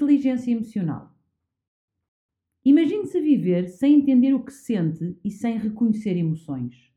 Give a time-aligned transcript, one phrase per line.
[0.00, 1.14] Inteligência emocional.
[2.64, 6.90] Imagine-se viver sem entender o que sente e sem reconhecer emoções.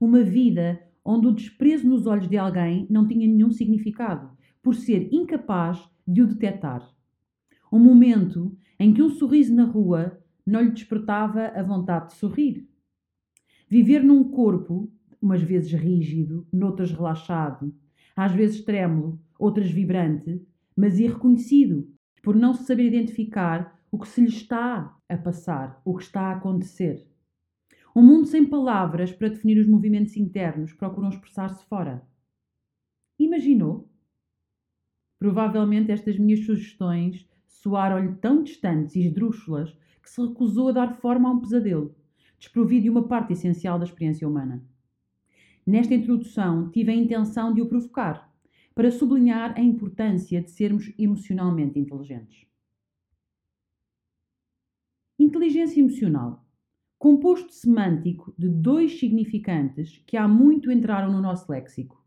[0.00, 5.12] Uma vida onde o desprezo nos olhos de alguém não tinha nenhum significado, por ser
[5.12, 6.90] incapaz de o detectar.
[7.70, 12.66] Um momento em que um sorriso na rua não lhe despertava a vontade de sorrir.
[13.68, 14.90] Viver num corpo,
[15.20, 17.74] umas vezes rígido, noutras relaxado,
[18.16, 20.40] às vezes trêmulo, outras vibrante,
[20.74, 21.86] mas irreconhecido,
[22.22, 26.22] por não se saber identificar o que se lhe está a passar, o que está
[26.22, 27.06] a acontecer.
[27.94, 32.02] Um mundo sem palavras para definir os movimentos internos procuram expressar-se fora.
[33.18, 33.88] Imaginou?
[35.18, 41.28] Provavelmente estas minhas sugestões soaram-lhe tão distantes e esdrúxulas que se recusou a dar forma
[41.28, 41.94] a um pesadelo,
[42.38, 44.62] desprovido de uma parte essencial da experiência humana.
[45.66, 48.27] Nesta introdução, tive a intenção de o provocar,
[48.78, 52.46] para sublinhar a importância de sermos emocionalmente inteligentes.
[55.18, 56.46] Inteligência emocional.
[56.96, 62.00] Composto semântico de dois significantes que há muito entraram no nosso léxico.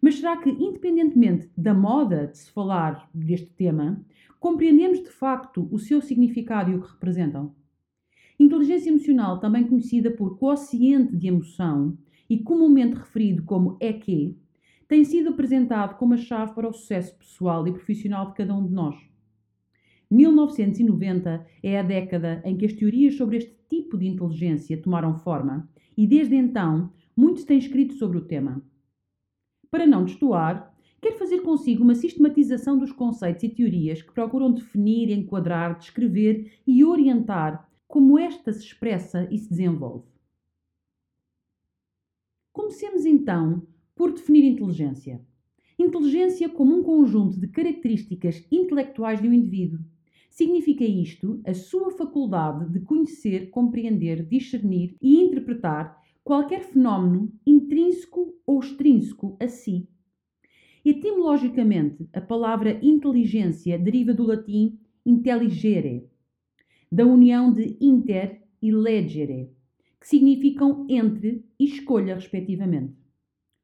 [0.00, 4.02] Mas será que, independentemente da moda de se falar deste tema,
[4.40, 7.54] compreendemos de facto o seu significado e o que representam?
[8.40, 14.34] Inteligência emocional, também conhecida por quociente de emoção e comumente referido como EQ,
[14.88, 18.66] tem sido apresentado como a chave para o sucesso pessoal e profissional de cada um
[18.66, 18.96] de nós.
[20.10, 25.68] 1990 é a década em que as teorias sobre este tipo de inteligência tomaram forma
[25.96, 28.62] e desde então muitos têm escrito sobre o tema.
[29.68, 35.10] Para não destoar, quero fazer consigo uma sistematização dos conceitos e teorias que procuram definir,
[35.10, 40.06] enquadrar, descrever e orientar como esta se expressa e se desenvolve.
[42.52, 43.66] Comecemos então
[43.96, 45.20] por definir inteligência.
[45.76, 49.80] Inteligência como um conjunto de características intelectuais de um indivíduo
[50.36, 58.60] Significa isto a sua faculdade de conhecer, compreender, discernir e interpretar qualquer fenómeno intrínseco ou
[58.60, 59.88] extrínseco a si.
[60.84, 66.06] Etimologicamente, a palavra inteligência deriva do latim intelligere,
[66.92, 69.50] da união de inter e legere,
[69.98, 73.05] que significam entre e escolha, respectivamente.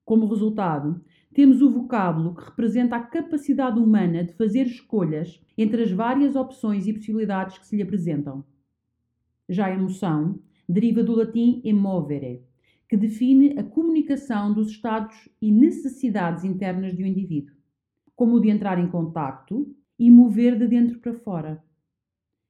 [0.04, 1.00] Como resultado,
[1.32, 6.86] temos o vocábulo que representa a capacidade humana de fazer escolhas entre as várias opções
[6.86, 8.44] e possibilidades que se lhe apresentam.
[9.48, 12.42] Já a emoção deriva do latim emovere,
[12.88, 17.54] que define a comunicação dos estados e necessidades internas de um indivíduo,
[18.14, 21.64] como o de entrar em contacto e mover de dentro para fora.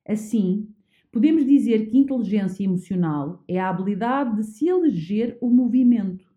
[0.08, 0.68] Assim,
[1.12, 6.31] podemos dizer que inteligência emocional é a habilidade de se eleger o movimento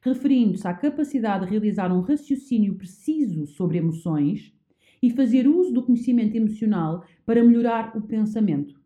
[0.00, 4.52] referindo-se à capacidade de realizar um raciocínio preciso sobre emoções
[5.02, 8.80] e fazer uso do conhecimento emocional para melhorar o pensamento.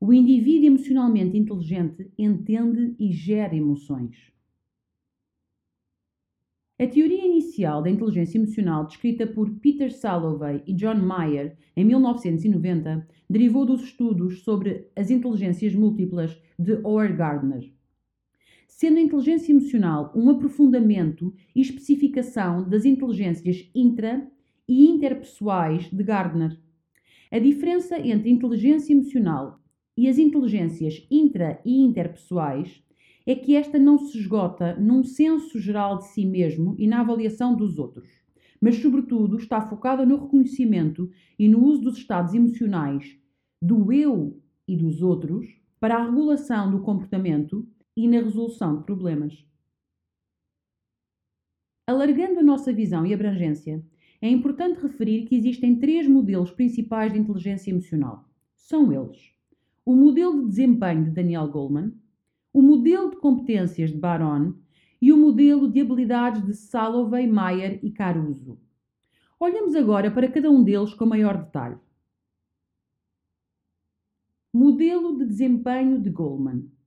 [0.00, 4.32] O indivíduo emocionalmente inteligente entende e gera emoções.
[6.80, 13.08] A teoria inicial da inteligência emocional, descrita por Peter Salovey e John Mayer em 1990,
[13.28, 17.77] derivou dos estudos sobre as inteligências múltiplas de Howard Gardner
[18.78, 24.24] sendo a inteligência emocional um aprofundamento e especificação das inteligências intra
[24.68, 26.56] e interpessoais de Gardner.
[27.28, 29.60] A diferença entre inteligência emocional
[29.96, 32.80] e as inteligências intra e interpessoais
[33.26, 37.56] é que esta não se esgota num senso geral de si mesmo e na avaliação
[37.56, 38.08] dos outros,
[38.60, 43.18] mas, sobretudo, está focada no reconhecimento e no uso dos estados emocionais
[43.60, 45.48] do eu e dos outros
[45.80, 47.66] para a regulação do comportamento
[47.98, 49.44] e na resolução de problemas.
[51.84, 53.84] Alargando a nossa visão e abrangência,
[54.22, 58.24] é importante referir que existem três modelos principais de inteligência emocional.
[58.54, 59.32] São eles:
[59.84, 61.92] o modelo de desempenho de Daniel Goleman,
[62.52, 64.54] o modelo de competências de Baron
[65.02, 68.60] e o modelo de habilidades de Salovey, Mayer e Caruso.
[69.40, 71.78] Olhamos agora para cada um deles com maior detalhe.
[74.52, 76.77] Modelo de desempenho de Goleman.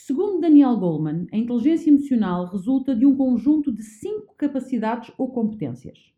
[0.00, 6.14] Segundo Daniel Goleman, a inteligência emocional resulta de um conjunto de cinco capacidades ou competências: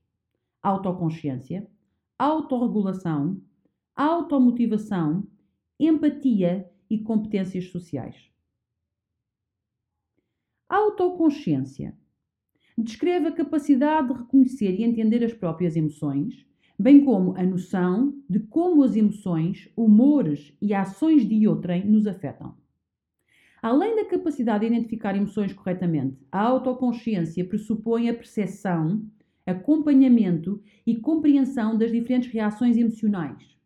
[0.62, 1.66] autoconsciência,
[2.18, 3.40] autorregulação,
[3.96, 5.26] automotivação,
[5.78, 8.30] empatia e competências sociais.
[10.68, 11.96] Autoconsciência
[12.76, 16.46] descreve a capacidade de reconhecer e entender as próprias emoções,
[16.78, 22.59] bem como a noção de como as emoções, humores e ações de outrem nos afetam.
[23.62, 29.02] Além da capacidade de identificar emoções corretamente, a autoconsciência pressupõe a percepção
[29.46, 33.58] acompanhamento e compreensão das diferentes reações emocionais.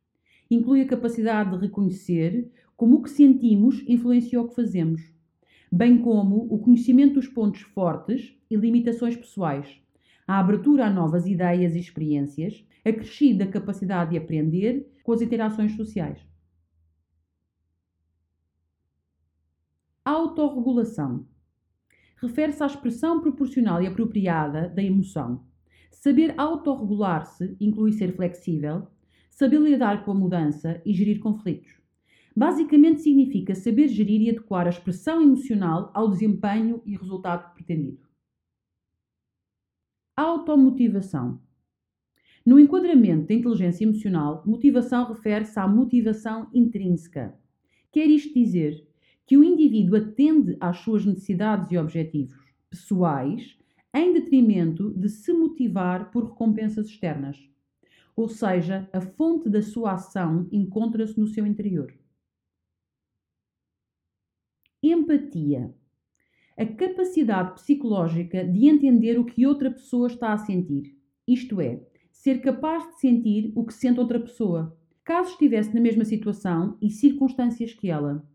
[0.50, 5.02] Inclui a capacidade de reconhecer como o que sentimos influencia o que fazemos,
[5.70, 9.80] bem como o conhecimento dos pontos fortes e limitações pessoais,
[10.26, 15.72] a abertura a novas ideias e experiências, a crescida capacidade de aprender com as interações
[15.76, 16.18] sociais.
[20.06, 21.26] Autorregulação
[22.20, 25.46] refere-se à expressão proporcional e apropriada da emoção.
[25.90, 28.86] Saber autorregular-se inclui ser flexível,
[29.30, 31.80] saber lidar com a mudança e gerir conflitos.
[32.36, 38.06] Basicamente significa saber gerir e adequar a expressão emocional ao desempenho e resultado pretendido.
[40.14, 41.40] Automotivação.
[42.44, 47.34] No enquadramento da inteligência emocional, motivação refere-se à motivação intrínseca.
[47.90, 48.86] Quer isto dizer
[49.26, 52.36] que o indivíduo atende às suas necessidades e objetivos
[52.68, 53.56] pessoais
[53.94, 57.38] em detrimento de se motivar por recompensas externas.
[58.16, 61.92] Ou seja, a fonte da sua ação encontra-se no seu interior.
[64.82, 65.74] Empatia.
[66.56, 70.96] A capacidade psicológica de entender o que outra pessoa está a sentir.
[71.26, 76.04] Isto é, ser capaz de sentir o que sente outra pessoa, caso estivesse na mesma
[76.04, 78.28] situação e circunstâncias que ela.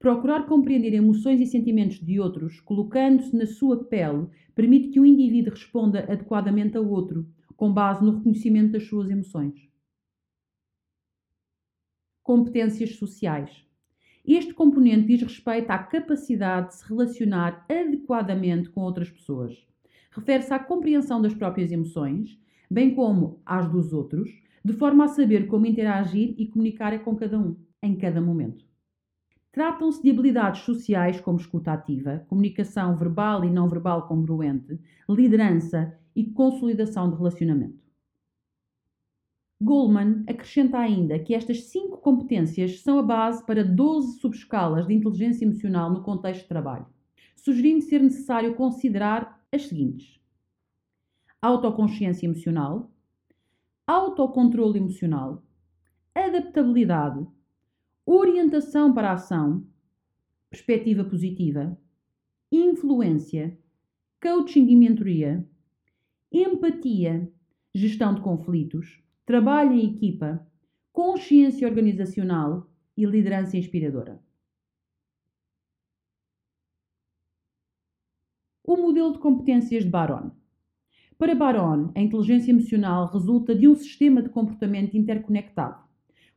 [0.00, 5.52] Procurar compreender emoções e sentimentos de outros, colocando-se na sua pele, permite que o indivíduo
[5.52, 9.68] responda adequadamente ao outro, com base no reconhecimento das suas emoções.
[12.22, 13.50] Competências sociais.
[14.24, 19.54] Este componente diz respeito à capacidade de se relacionar adequadamente com outras pessoas.
[20.12, 24.30] Refere-se à compreensão das próprias emoções, bem como às dos outros,
[24.64, 28.69] de forma a saber como interagir e comunicar com cada um, em cada momento.
[29.52, 36.24] Tratam-se de habilidades sociais como escuta ativa, comunicação verbal e não verbal congruente, liderança e
[36.24, 37.80] consolidação de relacionamento.
[39.60, 45.44] Goldman acrescenta ainda que estas cinco competências são a base para 12 subescalas de inteligência
[45.44, 46.86] emocional no contexto de trabalho,
[47.36, 50.18] sugerindo ser necessário considerar as seguintes:
[51.42, 52.90] autoconsciência emocional,
[53.86, 55.42] autocontrole emocional,
[56.14, 57.26] adaptabilidade,
[58.12, 59.64] orientação para a ação,
[60.50, 61.78] perspectiva positiva,
[62.50, 63.56] influência,
[64.20, 65.48] coaching e mentoria,
[66.32, 67.32] empatia,
[67.72, 70.44] gestão de conflitos, trabalho em equipa,
[70.92, 74.20] consciência organizacional e liderança inspiradora.
[78.64, 80.32] O modelo de competências de Baron.
[81.16, 85.89] Para Baron, a inteligência emocional resulta de um sistema de comportamento interconectado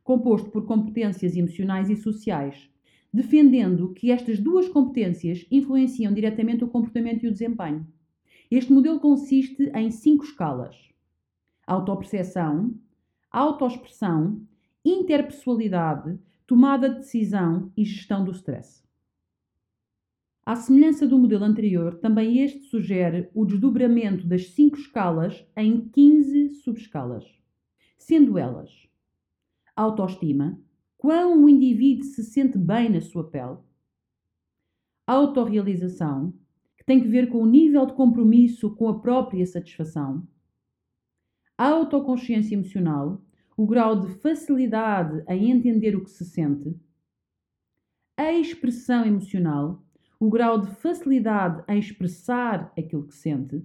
[0.04, 2.70] composto por competências emocionais e sociais,
[3.14, 7.88] defendendo que estas duas competências influenciam diretamente o comportamento e o desempenho.
[8.50, 10.76] Este modelo consiste em cinco escalas:
[11.66, 12.76] autoperceção,
[13.32, 14.42] autoexpressão,
[14.84, 18.84] interpessoalidade, tomada de decisão e gestão do stress.
[20.46, 26.56] À semelhança do modelo anterior, também este sugere o desdobramento das cinco escalas em 15
[26.56, 27.24] subescalas,
[27.98, 28.70] sendo elas
[29.76, 30.60] autoestima,
[30.98, 33.58] quão o indivíduo se sente bem na sua pele,
[35.06, 36.34] autorrealização,
[36.78, 40.28] que tem que ver com o nível de compromisso com a própria satisfação,
[41.58, 43.22] autoconsciência emocional,
[43.56, 46.76] o grau de facilidade em entender o que se sente,
[48.18, 49.84] a expressão emocional,
[50.20, 53.62] o grau de facilidade em expressar aquilo que sente,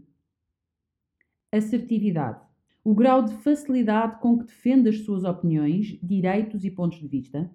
[1.53, 2.48] assertividade,
[2.88, 7.54] o grau de facilidade com que defende as suas opiniões, direitos e pontos de vista.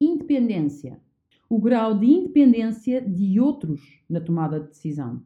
[0.00, 1.00] Independência.
[1.48, 5.24] O grau de independência de outros na tomada de decisão.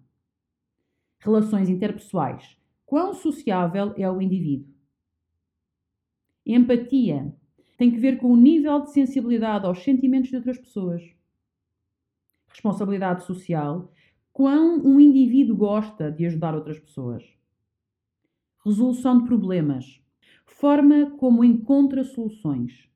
[1.18, 2.58] Relações interpessoais.
[2.84, 4.68] Quão sociável é o indivíduo?
[6.44, 7.34] Empatia.
[7.78, 11.02] Tem que ver com o nível de sensibilidade aos sentimentos de outras pessoas.
[12.48, 13.90] Responsabilidade social.
[14.30, 17.24] Quão um indivíduo gosta de ajudar outras pessoas
[18.64, 20.00] resolução de problemas,
[20.46, 22.88] forma como encontra soluções,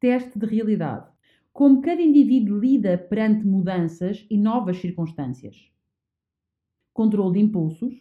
[0.00, 1.06] teste de realidade,
[1.52, 5.70] como cada indivíduo lida perante mudanças e novas circunstâncias,
[6.94, 7.94] controle de impulsos,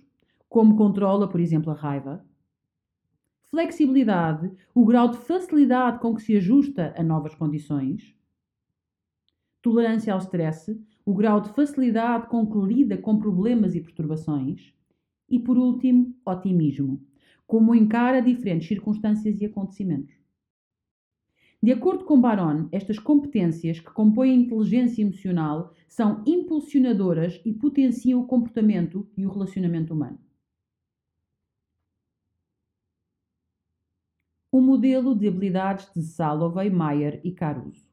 [0.48, 2.26] como controla, por exemplo, a raiva,
[3.50, 8.16] flexibilidade, o grau de facilidade com que se ajusta a novas condições,
[9.62, 14.74] tolerância ao stress, o grau de facilidade com que lida com problemas e perturbações,
[15.30, 17.02] e, por último, otimismo,
[17.48, 20.14] como encara diferentes circunstâncias e acontecimentos.
[21.62, 28.22] De acordo com Baron, estas competências que compõem a inteligência emocional são impulsionadoras e potenciam
[28.22, 30.20] o comportamento e o relacionamento humano.
[34.52, 37.90] O modelo de habilidades de Salovey, Mayer e Caruso.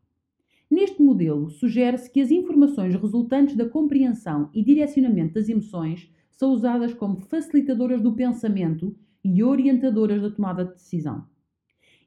[0.70, 6.10] Neste modelo, sugere-se que as informações resultantes da compreensão e direcionamento das emoções
[6.42, 11.24] são usadas como facilitadoras do pensamento e orientadoras da tomada de decisão.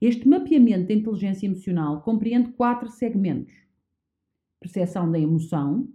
[0.01, 3.53] Este mapeamento da inteligência emocional compreende quatro segmentos:
[4.59, 5.87] percepção da emoção,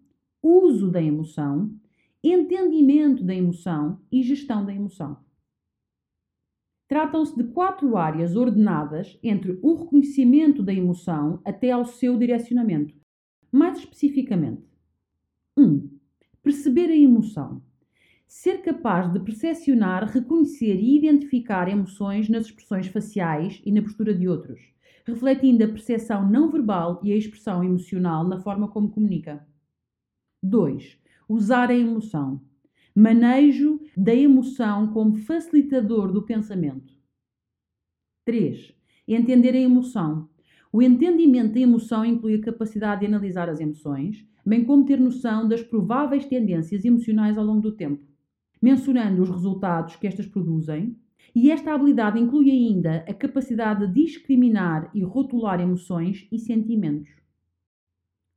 [0.42, 1.70] uso da emoção,
[2.24, 5.18] entendimento da emoção e gestão da emoção.
[6.88, 12.94] Tratam-se de quatro áreas ordenadas entre o reconhecimento da emoção até ao seu direcionamento.
[13.52, 14.66] Mais especificamente:
[15.58, 15.62] 1.
[15.62, 15.90] Um,
[16.42, 17.62] perceber a emoção.
[18.32, 24.28] Ser capaz de percepcionar, reconhecer e identificar emoções nas expressões faciais e na postura de
[24.28, 24.60] outros,
[25.04, 29.44] refletindo a percepção não verbal e a expressão emocional na forma como comunica.
[30.44, 30.96] 2.
[31.28, 32.40] Usar a emoção
[32.94, 36.94] Manejo da emoção como facilitador do pensamento.
[38.24, 38.72] 3.
[39.08, 40.28] Entender a emoção.
[40.72, 45.48] O entendimento da emoção inclui a capacidade de analisar as emoções, bem como ter noção
[45.48, 48.09] das prováveis tendências emocionais ao longo do tempo,
[48.60, 50.96] mensurando os resultados que estas produzem.
[51.34, 57.08] E esta habilidade inclui ainda a capacidade de discriminar e rotular emoções e sentimentos.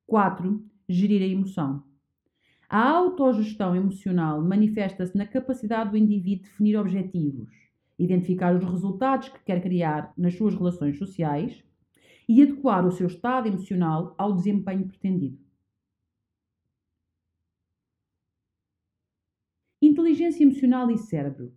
[0.05, 0.63] 4.
[0.87, 1.83] Gerir a emoção.
[2.69, 7.49] A autogestão emocional manifesta-se na capacidade do indivíduo definir objetivos,
[7.97, 11.63] identificar os resultados que quer criar nas suas relações sociais
[12.27, 15.37] e adequar o seu estado emocional ao desempenho pretendido.
[20.03, 21.53] Inteligência emocional e cérebro.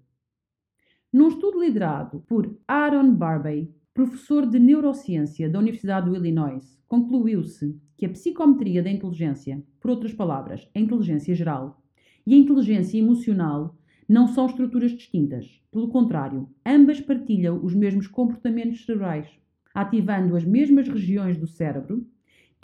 [1.12, 8.06] Num estudo liderado por Aaron Barbey, professor de neurociência da Universidade do Illinois, concluiu-se que
[8.06, 11.82] a psicometria da inteligência, por outras palavras, a inteligência geral,
[12.24, 13.76] e a inteligência emocional
[14.08, 15.60] não são estruturas distintas.
[15.72, 19.28] Pelo contrário, ambas partilham os mesmos comportamentos cerebrais,
[19.74, 22.06] ativando as mesmas regiões do cérebro.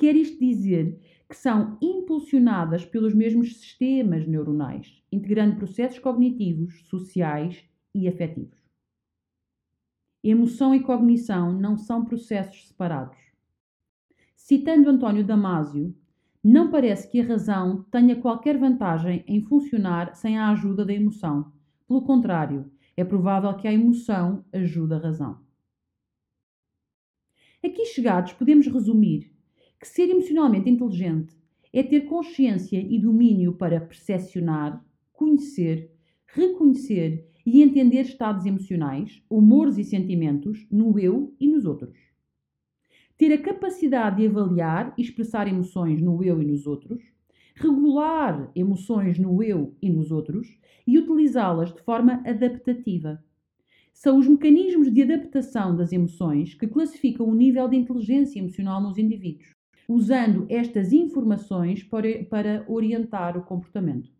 [0.02, 8.09] Quer isto dizer que são impulsionadas pelos mesmos sistemas neuronais, integrando processos cognitivos, sociais e
[8.09, 8.59] afetivos.
[10.21, 13.16] Emoção e cognição não são processos separados.
[14.35, 15.94] Citando António Damásio,
[16.42, 21.52] não parece que a razão tenha qualquer vantagem em funcionar sem a ajuda da emoção.
[21.87, 25.38] Pelo contrário, é provável que a emoção ajude a razão.
[27.64, 29.32] Aqui chegados, podemos resumir
[29.83, 31.37] que ser emocionalmente inteligente
[31.73, 34.81] é ter consciência e domínio para percepcionar,
[35.12, 35.91] conhecer,
[36.25, 41.99] reconhecer e entender estados emocionais, humores e sentimentos no eu e nos outros.
[43.19, 47.03] Ter a capacidade de avaliar e expressar emoções no eu e nos outros,
[47.57, 53.21] regular emoções no eu e nos outros e utilizá-las de forma adaptativa.
[53.93, 58.97] São os mecanismos de adaptação das emoções que classificam o nível de inteligência emocional nos
[58.97, 59.53] indivíduos,
[59.93, 64.11] usando estas informações para, para orientar o comportamento.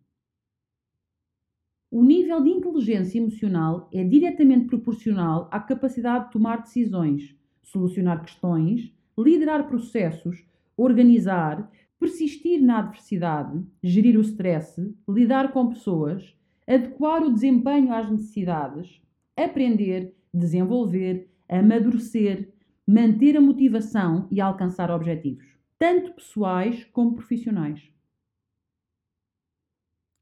[1.89, 8.93] O nível de inteligência emocional é diretamente proporcional à capacidade de tomar decisões, solucionar questões,
[9.17, 10.45] liderar processos,
[10.77, 16.35] organizar, persistir na adversidade, gerir o stress, lidar com pessoas,
[16.67, 19.01] adequar o desempenho às necessidades,
[19.35, 22.53] aprender, desenvolver, amadurecer,
[22.87, 27.93] manter a motivação e alcançar objetivos, tanto pessoais como profissionais.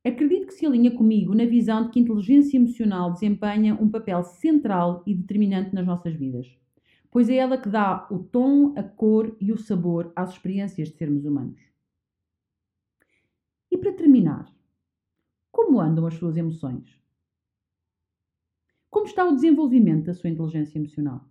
[0.03, 4.23] Acredito que se alinha comigo na visão de que a inteligência emocional desempenha um papel
[4.23, 6.47] central e determinante nas nossas vidas,
[7.11, 10.97] pois é ela que dá o tom, a cor e o sabor às experiências de
[10.97, 11.61] sermos humanos.
[13.69, 14.51] E para terminar,
[15.51, 16.99] como andam as suas emoções?
[18.89, 21.30] Como está o desenvolvimento da sua inteligência emocional?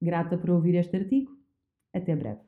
[0.00, 1.32] Grata por ouvir este artigo.
[1.92, 2.45] Até breve.